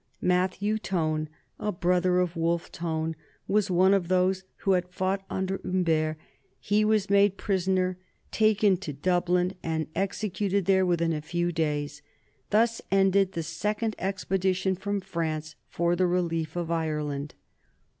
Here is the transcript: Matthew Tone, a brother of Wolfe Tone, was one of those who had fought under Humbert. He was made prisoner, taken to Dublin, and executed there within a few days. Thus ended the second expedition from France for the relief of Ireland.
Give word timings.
Matthew 0.23 0.79
Tone, 0.79 1.29
a 1.59 1.71
brother 1.71 2.19
of 2.21 2.35
Wolfe 2.35 2.71
Tone, 2.71 3.15
was 3.47 3.69
one 3.69 3.93
of 3.93 4.07
those 4.07 4.45
who 4.65 4.71
had 4.71 4.89
fought 4.89 5.23
under 5.29 5.59
Humbert. 5.63 6.17
He 6.59 6.83
was 6.83 7.07
made 7.11 7.37
prisoner, 7.37 7.99
taken 8.31 8.77
to 8.77 8.93
Dublin, 8.93 9.53
and 9.61 9.85
executed 9.93 10.65
there 10.65 10.87
within 10.87 11.13
a 11.13 11.21
few 11.21 11.51
days. 11.51 12.01
Thus 12.49 12.81
ended 12.89 13.33
the 13.33 13.43
second 13.43 13.95
expedition 13.99 14.73
from 14.75 15.01
France 15.01 15.53
for 15.69 15.95
the 15.95 16.07
relief 16.07 16.55
of 16.55 16.71
Ireland. 16.71 17.35